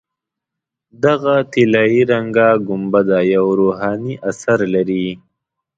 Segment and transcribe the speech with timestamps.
[1.03, 5.07] دغه طلایي رنګه ګنبده یو روحاني اثر لري.